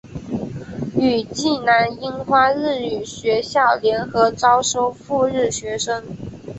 [0.97, 6.03] 与济南樱花日语学校联合招收赴日学生。